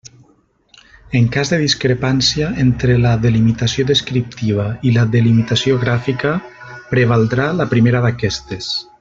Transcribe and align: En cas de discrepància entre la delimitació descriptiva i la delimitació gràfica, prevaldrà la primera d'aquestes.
En 1.17 1.25
cas 1.33 1.51
de 1.53 1.59
discrepància 1.63 2.47
entre 2.63 2.95
la 3.03 3.11
delimitació 3.25 3.85
descriptiva 3.91 4.65
i 4.89 4.95
la 4.97 5.05
delimitació 5.17 5.79
gràfica, 5.85 6.33
prevaldrà 6.95 7.47
la 7.61 7.71
primera 7.77 8.03
d'aquestes. 8.09 8.73